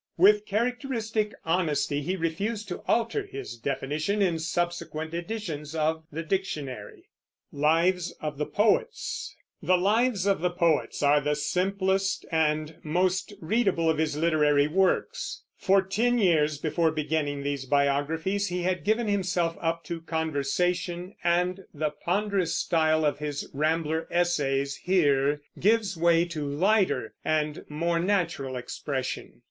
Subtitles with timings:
[0.17, 7.09] With characteristic honesty he refused to alter his definition in subsequent editions of the Dictionary.
[7.53, 15.43] The Lives of the Poets are the simplest and most readable of his literary works.
[15.55, 21.59] For ten years before beginning these biographies he had given himself up to conversation, and
[21.75, 27.99] the ponderous style of his Rambler essays here gives way to a lighter and more
[27.99, 29.33] natural expression.